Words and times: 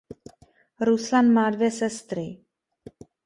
Ruslan 0.81 1.27
má 1.27 1.49
dvě 1.49 1.71
sestry. 1.71 2.41